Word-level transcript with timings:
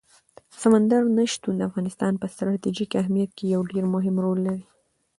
سمندر 0.61 1.01
نه 1.17 1.23
شتون 1.33 1.53
د 1.57 1.61
افغانستان 1.69 2.13
په 2.17 2.25
ستراتیژیک 2.33 2.91
اهمیت 3.01 3.31
کې 3.37 3.45
یو 3.53 3.61
ډېر 3.71 3.85
مهم 3.95 4.15
رول 4.25 4.39
لري. 4.47 4.65